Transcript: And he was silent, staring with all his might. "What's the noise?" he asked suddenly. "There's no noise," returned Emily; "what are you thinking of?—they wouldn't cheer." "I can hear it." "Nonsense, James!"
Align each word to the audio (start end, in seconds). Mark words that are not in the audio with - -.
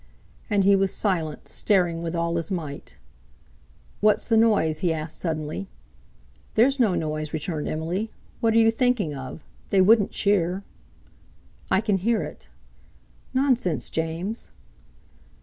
And 0.49 0.63
he 0.63 0.75
was 0.75 0.91
silent, 0.91 1.47
staring 1.47 2.01
with 2.01 2.15
all 2.15 2.35
his 2.35 2.49
might. 2.49 2.97
"What's 3.99 4.27
the 4.27 4.35
noise?" 4.35 4.79
he 4.79 4.91
asked 4.91 5.19
suddenly. 5.19 5.67
"There's 6.55 6.79
no 6.79 6.95
noise," 6.95 7.33
returned 7.33 7.67
Emily; 7.67 8.09
"what 8.39 8.55
are 8.55 8.57
you 8.57 8.71
thinking 8.71 9.13
of?—they 9.13 9.81
wouldn't 9.81 10.09
cheer." 10.09 10.63
"I 11.69 11.81
can 11.81 11.97
hear 11.99 12.23
it." 12.23 12.47
"Nonsense, 13.35 13.91
James!" 13.91 14.49